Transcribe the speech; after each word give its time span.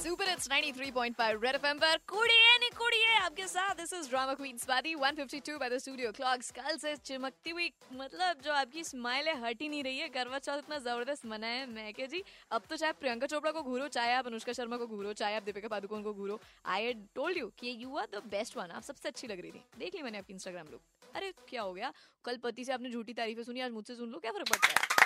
Super 0.00 0.28
it's 0.28 0.48
93.5 0.48 1.42
red 1.42 1.54
FM 1.54 1.78
पर। 1.78 1.96
कुड़िए 2.08 2.56
नी 2.58 2.68
कुड़िए 2.76 3.16
आपके 3.16 3.46
साथ। 3.46 3.74
This 3.76 3.92
is 3.92 4.08
drama 4.08 4.34
queen 4.34 4.56
Swati 4.58 4.94
152 4.94 5.56
by 5.58 5.70
the 5.70 5.78
studio 5.78 6.12
clocks 6.12 6.50
कल 6.50 6.76
से 6.76 6.94
चिमकती 6.96 7.50
हुई 7.50 7.70
मतलब 7.92 8.40
जो 8.44 8.52
आपकी 8.52 8.84
स्माइल 8.84 9.28
है, 9.28 9.34
हट 9.42 9.60
ही 9.62 9.68
नहीं 9.68 9.82
रही 9.84 9.98
है। 9.98 10.08
करवा 10.08 10.38
चौथ 10.38 10.58
इतना 10.58 10.78
ज़बरदस्त 10.78 11.26
मनाए 11.26 11.66
मैं 11.66 11.92
के 11.94 12.06
जी। 12.06 12.22
अब 12.50 12.62
तो 12.70 12.76
चाहे 12.76 12.92
प्रियंका 12.92 13.26
चोपड़ा 13.26 13.52
को 13.52 13.62
घूरो, 13.62 13.88
चाहे 13.88 14.12
आप 14.12 14.26
अनुष्का 14.26 14.52
शर्मा 14.52 14.76
को 14.76 14.86
घूरो, 14.86 15.12
चाहे 15.12 15.36
आप 15.36 15.42
दीपिका 15.42 15.68
पादुकोण 15.68 16.02
को 16.02 16.14
घूरो 16.14 16.40
आई 16.66 16.92
टोल्ड 17.14 17.38
यू 17.38 17.52
कि 17.58 17.76
you 17.82 17.96
are 17.96 18.06
the 18.14 18.22
best 18.30 18.56
one 18.56 18.70
आप 18.70 18.82
सबसे 18.82 19.08
अच्छी 19.08 19.26
लग 19.26 19.40
रही 19.40 19.50
थी। 19.50 19.64
देख 19.78 19.94
ली 19.94 20.02
मैंने 20.02 20.18
आपकी 20.18 20.32
इंस्टाग्राम 20.32 20.66
लुक 20.70 20.80
अरे, 21.16 21.32
क्या 21.48 21.62
हो 21.62 21.72
गया? 21.74 21.92
कल 22.24 22.36
पति 22.36 22.64
से 22.64 22.72
आपने 22.72 22.90
झूठी 22.90 23.12
तारीफें 23.12 23.42
सुनी, 23.42 23.60
आज 23.60 23.70
मुझसे 23.70 23.94
सुन 23.94 24.10
लो, 24.10 24.18
क्या 24.18 24.32
फ़र्क 24.32 24.48
पड़ता 24.48 24.68
है? 24.68 24.99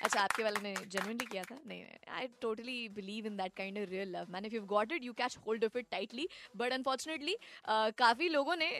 अच्छा 0.00 0.20
आपके 0.20 0.42
वाले 0.42 0.60
ने 0.60 0.74
जेनुइनली 0.86 1.26
किया 1.26 1.44
था? 1.44 1.58
नहीं 1.66 1.84
I 2.10 2.26
totally 2.40 2.88
believe 2.90 3.26
in 3.26 3.36
that 3.36 3.52
kind 3.56 3.78
of 3.78 3.88
real 3.90 4.10
love 4.16 4.26
man 4.30 4.44
if 4.44 4.54
you 4.54 4.60
got 4.66 4.92
it 4.92 5.04
you 5.04 5.12
catch 5.12 5.36
hold 5.46 5.64
of 5.64 5.78
it 5.78 5.86
tightly 5.90 6.28
but 6.56 6.72
unfortunately 6.72 7.36
काफ़ी 7.98 8.28
लोगों 8.28 8.56
ने 8.56 8.70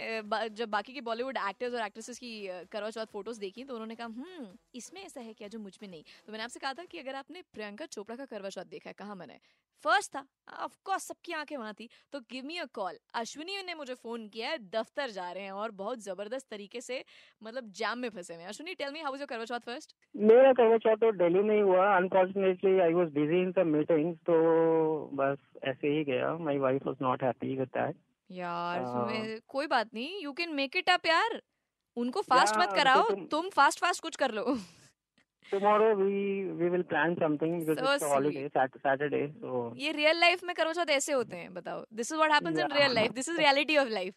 जब 0.52 0.68
बाकी 0.70 0.92
के 0.92 1.00
बॉलीवुड 1.00 1.36
एक्टर्स 1.48 1.74
और 1.74 1.86
एक्ट्रेसेस 1.86 2.18
की 2.18 2.32
करवा 2.72 2.90
चौथ 2.90 3.06
फ़ोटोज़ 3.12 3.40
देखी 3.40 3.64
तो 3.64 3.74
उन्होंने 3.74 3.94
कहा 3.94 4.06
हम्म 4.08 4.46
इसमें 4.74 5.02
ऐसा 5.02 5.20
है 5.20 5.32
क्या 5.34 5.48
जो 5.48 5.58
मुझमें 5.58 5.88
नहीं? 5.88 6.02
तो 6.26 6.32
मैंने 6.32 6.44
आपसे 6.44 6.60
कहा 6.60 6.72
था 6.74 6.84
कि 6.84 6.98
अगर 6.98 7.14
आपने 7.14 7.42
प्रियंका 7.54 7.86
चोपड़ा 7.86 8.16
का 8.16 8.24
करवा 8.26 8.48
चौथ 8.50 8.64
देखा 8.66 8.90
है, 8.90 8.94
कहाँ 8.94 9.16
मना 9.16 9.34
फ़र्स्ट 9.84 10.10
था 10.14 10.24
ऑफ़ 10.58 10.76
कोर्स 10.84 11.02
सबकी 11.04 11.32
आँखें 11.32 11.56
वहाँ 11.56 11.72
थी। 11.74 11.88
तो 12.12 12.20
give 12.30 12.44
me 12.46 12.56
a 12.58 12.64
call 12.74 12.98
Ashwini 13.14 13.62
ने 13.62 13.74
मुझे 13.74 13.94
फ़ोन 13.94 14.28
किया 14.28 14.50
है, 14.50 14.58
दफ्तर 14.70 15.10
जा 15.10 15.30
रहे 15.32 15.44
हैं 15.44 15.52
और 15.54 15.70
बहुत 15.74 15.98
ज़बरदस्त 16.00 16.48
तरीके 16.50 16.80
से 16.80 17.04
मतलब 17.42 17.70
जाम 17.76 17.98
में 17.98 18.08
फंसे 18.10 18.34
हुए 18.34 18.42
हैं। 18.42 18.48
Ashwini 18.48 18.74
tell 18.74 18.92
me 18.92 19.00
how 19.00 19.12
was 19.12 19.20
your 19.20 19.26
Karva 19.28 19.44
Chauth 19.46 19.60
first 19.66 19.94
मेरा 20.14 20.52
करवा 20.52 20.76
चौथ 20.78 20.96
तो 21.10 21.16
दिल्ली 21.16 21.42
में 21.42 21.54
ही 21.54 21.60
हुआ। 21.60 21.96
Unfortunately 21.96 22.78
I 22.78 22.92
was 22.92 23.08
busy 23.08 23.42
in 23.42 23.52
some 23.52 23.66
meetings 23.66 24.18
तो 24.18 24.34
बस 25.14 25.38
ऐसे 25.64 25.88
ही 25.88 26.04
गया। 26.04 26.34
My 26.34 26.58
wife 26.58 26.86
was 26.86 26.96
not 27.02 27.22
happy 27.22 27.56
with 27.56 27.68
that 27.68 27.96
यार। 28.30 28.80
तुम्हें- 28.80 29.40
कोई 29.48 29.66
बात 29.66 29.88
नहीं। 29.94 30.22
You 30.22 30.32
can 30.32 30.50
make 30.54 30.76
it 30.76 30.90
up 30.90 31.06
यार। 31.06 31.42
उनको 31.96 32.20
फास्ट 32.20 32.56
मत 32.58 32.72
कराओ 32.72 33.02
तो 33.02 33.14
तुम- 33.14 33.30
तुम 33.30 33.48
फास्ट 33.48 33.80
फास्ट 33.80 34.02
कुछ 34.02 34.16
कर 34.16 34.30
लो। 34.30 34.58
Tomorrow 35.50 35.94
we 35.94 36.42
we 36.50 36.68
will 36.68 36.82
plan 36.82 37.14
something 37.14 37.66
because 37.66 37.86
So 37.86 37.94
it's 37.94 38.04
holiday 38.04 38.48
Saturday 38.48 39.28
so 39.28 39.74
ये 39.76 39.92
रियल 39.92 40.20
लाइफ 40.20 40.44
में 40.44 40.56
करवा 40.56 40.72
चौथ 40.72 40.90
ऐसे 40.90 41.12
होते 41.12 41.36
हैं 41.36 41.54
बताओ। 41.54 41.84
This 41.92 42.12
is 42.12 42.16
what 42.16 42.32
happens 42.32 42.58
in 42.58 42.66
real 42.72 42.94
life 42.94 43.10
this 43.10 43.28
is 43.28 43.38
reality 43.38 43.76
of 43.76 43.88
life 43.88 44.14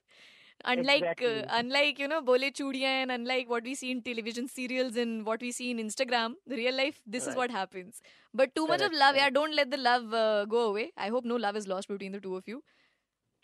unlike 0.64 1.03
exactly. 1.03 1.44
uh, 1.44 1.59
unlike 1.59 2.00
you 2.00 2.08
know 2.08 2.22
bole 2.22 2.50
chudiyan 2.59 3.02
and 3.03 3.11
unlike 3.11 3.50
what 3.53 3.64
we 3.64 3.73
see 3.75 3.92
in 3.92 4.02
television 4.02 4.47
serials 4.47 5.00
and 5.03 5.25
what 5.25 5.42
we 5.42 5.52
see 5.52 5.69
in 5.72 5.81
instagram 5.86 6.38
the 6.47 6.59
real 6.61 6.78
life 6.81 7.02
this 7.06 7.25
right. 7.25 7.31
is 7.31 7.39
what 7.42 7.52
happens 7.52 8.02
but 8.33 8.56
too 8.56 8.67
much 8.67 8.86
of 8.88 8.95
love 9.03 9.19
yeah 9.22 9.34
don't 9.39 9.56
let 9.61 9.72
the 9.72 9.81
love 9.89 10.14
uh, 10.14 10.45
go 10.45 10.64
away 10.69 10.86
i 10.97 11.09
hope 11.16 11.25
no 11.34 11.41
love 11.47 11.59
is 11.64 11.67
lost 11.73 11.94
between 11.95 12.17
the 12.17 12.23
two 12.28 12.38
of 12.41 12.53
you 12.53 12.61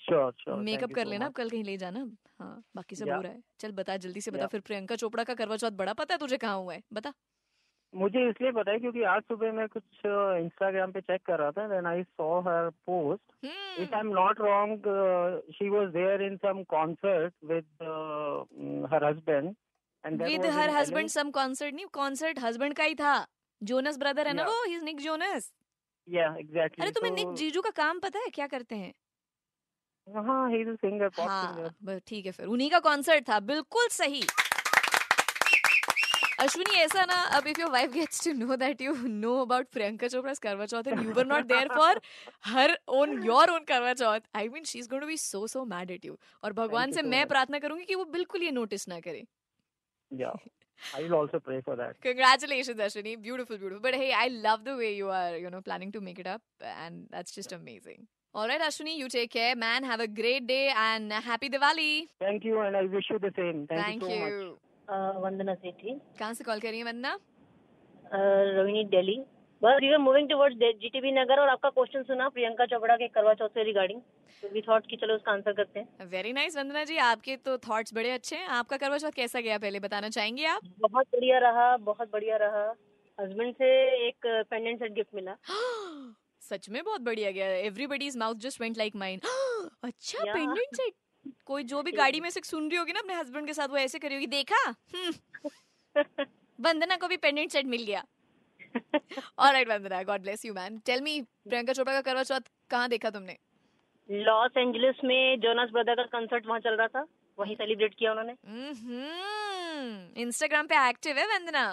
sure 0.02 0.32
sure 0.40 0.58
makeup 0.58 0.94
कर 0.96 1.06
लेना 1.06 1.26
अब 1.26 1.34
कल 1.34 1.50
कहीं 1.50 1.64
ले 1.64 1.76
जाना 1.78 2.00
हाँ 2.40 2.64
बाकी 2.76 2.96
सब 2.96 3.10
हो 3.10 3.22
रहा 3.22 3.32
है 3.32 3.42
चल 3.60 3.72
बता 3.80 3.98
जल्दी 4.06 4.22
से 4.22 4.32
बता 4.32 4.48
फिर 4.54 4.62
प्रियंका 4.70 4.96
चोपड़ा 4.96 5.24
का 5.24 5.34
करवा 5.42 5.58
चौथ 5.64 5.72
बड़ा 5.82 5.94
पता 5.94 6.14
है 6.14 6.20
तुझे 6.20 6.38
कहाँ 6.38 6.58
हुआ 6.58 6.74
है 6.74 6.84
बता 6.94 7.14
मुझे 7.96 8.30
इसलिए 8.30 8.52
पता 8.52 8.72
है 8.72 8.80
क्योंकि 8.80 9.04
आज 9.04 9.22
सुबह 9.22 9.52
मैं 9.52 9.68
कुछ 9.68 9.84
इंस्टाग्राम 10.06 10.92
पे 10.92 11.02
चेक 11.02 11.22
कर 11.26 11.40
रहा 11.40 11.52
था 11.52 11.68
then 11.68 11.86
I 11.86 12.04
saw 12.04 12.40
her 12.40 12.70
post 12.70 13.22
uh, 14.88 15.40
she 15.58 15.70
was 15.70 15.94
there 15.94 16.22
in 16.22 16.38
some 16.46 16.66
concert 16.66 17.34
with 17.52 17.66
uh, 17.82 18.44
mm, 18.62 18.90
her 18.92 19.00
husband. 19.00 19.56
And 20.04 20.20
that 20.20 20.28
with 20.28 20.46
her 20.46 20.70
husband. 20.70 21.10
Some 21.10 21.32
concert 21.32 21.76
नहीं 21.76 21.86
कॉन्सर्ट 21.86 22.40
हस्बैंड 22.40 22.74
का 22.74 22.84
ही 22.84 22.96
था। 22.96 23.28
जोनस 23.64 23.98
ब्रदर 23.98 24.28
है 24.28 24.34
ना 24.34 24.44
वो? 24.44 24.64
ही 24.66 24.82
निक 24.82 25.00
जोनस 25.02 25.54
Yeah, 26.08 26.38
exactly. 26.40 26.82
अरे 26.82 26.92
तुम्हें 26.92 27.12
निक 27.12 27.34
जीजू 27.34 27.62
का 27.62 27.70
काम 27.70 28.00
पता 28.00 28.20
है? 28.20 28.30
क्या 28.30 28.48
करते 28.48 28.76
हैं? 28.76 28.94
हाँ, 30.16 30.24
हाँ 30.24 32.00
ठीक 32.08 32.26
है 32.26 32.32
फिर। 32.32 32.46
उन्हीं 32.46 32.70
का 32.70 32.80
कॉन्सर्ट 32.80 33.30
था। 33.30 33.40
बिल्कुल 33.40 33.88
सही। 33.88 34.22
अश्विनी 36.44 36.78
ऐसा 36.80 37.04
ना 37.06 37.22
अब 37.38 37.48
if 37.48 37.60
your 37.62 37.72
wife 37.72 37.92
gets 37.94 38.24
to 38.26 38.34
know 38.34 38.56
that 38.56 38.82
you 38.82 38.94
know 39.08 39.34
about 39.42 39.68
Priyanka 39.74 40.08
Chopra 40.08 40.34
Karva 40.44 40.66
Chauth 40.74 40.88
and 40.88 41.04
you 41.06 41.14
were 41.14 41.26
not 41.26 41.46
there 41.46 41.68
for 41.76 42.00
her 42.46 42.78
own 43.00 43.24
your 43.26 43.52
own 43.52 43.64
Karva 43.74 43.94
Chauth 44.04 44.30
I 44.36 44.50
mean 44.50 44.64
she 44.72 44.80
is 44.80 44.90
going 44.90 45.02
to 45.02 45.08
be 45.08 45.18
so 45.18 45.46
so 45.56 45.64
mad 45.74 45.92
at 45.92 46.06
you 46.06 46.18
और 46.44 46.54
भगवान 46.62 46.92
से 46.92 47.02
मैं 47.16 47.26
प्रार्थना 47.28 47.60
करूँगी 47.66 47.86
कि 47.86 47.96
वो 47.96 48.06
बिल्कुल 48.18 48.44
ये 48.44 48.52
नोटिस 48.62 48.88
ना 48.90 49.00
करे 49.10 49.26
Yeah, 50.12 50.38
I 50.98 51.00
will 51.02 51.14
also 51.16 51.40
pray 51.48 51.56
for 51.66 51.74
that. 51.80 51.98
Congratulations, 52.04 52.80
Ashwini. 52.86 53.12
Beautiful, 53.26 53.58
beautiful. 53.64 53.82
But 53.82 53.98
hey, 54.04 54.08
I 54.20 54.24
love 54.46 54.64
the 54.70 54.74
way 54.80 54.88
you 55.00 55.12
are, 55.18 55.36
you 55.42 55.52
know, 55.56 55.60
planning 55.68 55.92
to 55.98 56.02
make 56.06 56.22
it 56.24 56.30
up, 56.32 56.42
and 56.70 57.04
that's 57.18 57.36
just 57.36 57.54
amazing. 57.58 58.08
All 58.34 58.48
right, 58.54 58.64
Ashwini, 58.70 58.96
you 59.02 59.10
take 59.18 59.36
care, 59.36 59.52
man. 59.66 59.88
Have 59.92 60.06
a 60.06 60.08
great 60.22 60.48
day 60.54 60.64
and 60.86 61.14
happy 61.28 61.52
Diwali. 61.58 61.92
Thank 62.26 62.50
you, 62.52 62.58
and 62.66 62.82
I 62.82 62.84
wish 62.96 63.12
you 63.14 63.20
the 63.28 63.34
same. 63.38 63.62
Thank, 63.74 63.86
Thank 63.86 64.08
you 64.08 64.16
so 64.16 64.20
much. 64.24 64.40
you. 64.40 64.69
Vandana 64.90 65.54
Sethi. 65.56 66.00
कहाँ 66.20 66.34
से 66.34 66.44
call 66.44 66.60
कर 66.60 66.70
रही 66.70 66.80
है 66.80 66.86
वंदना? 66.86 67.18
रोहिणी 68.14 68.84
दिल्ली। 68.92 69.20
बस 69.62 69.78
we 69.82 69.92
are 69.92 69.98
moving 69.98 70.30
towards 70.30 70.58
GTB 70.82 71.12
Nagar 71.12 71.40
और 71.40 71.50
आपका 71.50 71.70
question 71.70 72.04
सुना 72.04 72.28
प्रियंका 72.30 72.66
चोपड़ा 72.66 72.96
के 72.96 73.08
करवा 73.08 73.34
चौथ 73.34 73.50
से 73.50 73.64
रिगार्डिंग 73.64 74.02
तो 74.44 74.50
वी 74.50 74.62
थॉट 74.62 74.86
कि 74.90 74.96
चलो 74.96 75.16
उसका 75.16 75.32
आंसर 75.32 75.54
करते 75.54 75.80
हैं। 75.80 76.06
Very 76.10 76.32
nice 76.34 76.58
Vandana 76.58 76.84
ji. 76.84 76.98
आपके 77.06 77.36
तो 77.38 77.58
थॉट्स 77.58 77.94
बड़े 77.94 78.12
अच्छे 78.12 78.36
हैं। 78.36 78.48
आपका 78.58 78.78
करवा 78.78 78.98
चौथ 78.98 79.12
कैसा 79.12 79.40
गया? 79.40 79.58
पहले 79.58 79.80
बताना 79.80 80.10
चाहेंगे 80.10 80.46
आप? 80.46 80.62
बहुत 80.80 81.08
बढ़िया 81.14 81.40
रहा 81.40 81.76
बहुत 81.90 82.12
बढ़िया 82.14 82.38
रहा। 82.38 82.64
हस्बैंड 83.18 83.54
से 83.56 83.68
एक 84.08 84.26
पेंडेंट 84.50 84.80
सेट 84.80 84.92
गिफ्ट 84.94 85.16
मिला। 85.16 85.36
सच 86.42 86.70
में 86.70 86.84
बहुत 86.84 87.02
बढ़िया 87.02 87.32
गया। 87.32 87.48
Everybody's 87.58 88.18
mouth 88.18 88.36
just 88.46 88.62
went 88.62 88.78
like 88.78 88.96
mine 88.96 89.20
अच्छा 89.84 90.24
पेंडेंट 90.34 90.76
सेट 90.76 90.94
कोई 91.50 91.64
जो 91.64 91.82
भी 91.84 91.92
गाड़ी 91.92 92.20
में 92.22 92.30
से 92.30 92.42
सुन 92.46 92.70
रही 92.70 92.78
होगी 92.78 92.94
ना 92.94 93.00
अपने 93.00 93.14
हस्बैंड 93.14 93.48
के 93.48 93.54
साथ 93.54 93.68
वो 93.68 93.78
ऐसे 93.78 94.00
करी 94.00 94.16
होगी 94.16 94.28
देखा? 94.28 94.64
हम्म। 94.96 95.14
वंदना 96.60 96.96
को 96.96 97.08
भी 97.08 97.18
पेंडेंट 97.18 97.52
सेट 97.52 97.66
मिल 97.66 97.84
गया. 97.84 98.04
Alright 99.40 99.70
Vandana 99.70 100.02
God 100.04 100.22
bless 100.22 100.46
you 100.46 100.54
man 100.54 100.78
tell 100.86 101.02
me 101.02 101.22
Priyanka 101.22 101.74
Chopra 101.74 101.94
का 101.94 102.02
करवा 102.02 102.24
चौथ 102.24 102.52
कहाँ 102.70 102.90
देखा 102.90 103.10
तुमने? 103.10 103.38
लॉस 104.10 104.58
एंजलिस 104.58 105.04
में 105.06 105.40
जोनास 105.40 105.70
ब्रदर 105.74 105.96
का 105.96 106.20
कंसर्ट 106.20 106.46
वहाँ 106.48 106.60
चल 106.60 106.76
रहा 106.76 106.88
था। 106.88 107.06
वहीं 107.38 107.56
सेलिब्रेट 107.56 107.94
किया 108.00 108.12
उन्होंने। 108.12 108.34
इंस्टाग्राम 110.22 110.68
पे 110.68 110.88
एक्टिव 110.90 111.18
है 111.18 111.26
वंदना? 111.28 111.66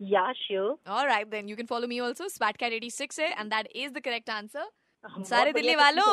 या 0.00 0.32
sure 0.32 0.90
alright 0.90 1.28
then 1.28 1.48
you 1.48 1.56
can 1.56 1.66
follow 1.66 1.86
me 1.86 1.98
also 1.98 2.28
swatcat86 2.28 3.20
है 3.20 3.30
and 3.30 3.50
that 3.54 3.68
is 3.76 3.92
the 3.92 4.00
correct 4.00 4.30
answer 4.30 4.68
सारे 5.04 5.52
दिल्ली 5.52 5.74
वालों 5.74 6.04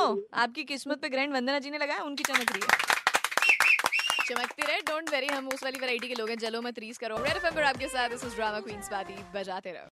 आपकी 0.41 0.63
किस्मत 0.63 0.99
पे 1.01 1.09
ग्रैंड 1.09 1.33
वंदना 1.33 1.59
जी 1.59 1.69
ने 1.69 1.77
लगाया 1.77 2.03
उनकी 2.03 2.23
चमक 2.23 2.51
रही 2.51 2.61
है। 2.61 2.67
चमकती 4.27 4.61
रहे 4.61 4.79
डोंट 4.81 5.09
वेरी 5.09 5.27
हम 5.27 5.47
उस 5.47 5.63
वाली 5.63 5.79
वैरायटी 5.79 6.07
के 6.07 6.13
लोग 6.15 6.29
हैं 6.29 6.37
जलो 6.37 6.61
मत 6.61 6.79
रीस 6.79 6.97
करो 6.97 7.17
रेड 7.23 7.35
एफएम 7.35 7.55
पर 7.55 7.63
आपके 7.63 7.87
साथ 7.87 8.09
this 8.09 8.23
is 8.25 8.35
drama 8.35 8.59
queens 8.59 8.89
party 8.91 9.13
बजाते 9.33 9.71
रहो। 9.71 9.83